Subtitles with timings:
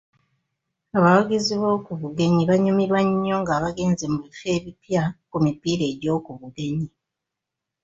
[0.97, 6.87] Abawagizi b'oku bugenyi banyumirwa nnyo nga bagenze mu bifo ebipya ku mipiira egy'oku bugenyi.